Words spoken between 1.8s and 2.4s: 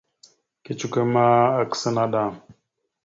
naɗ a.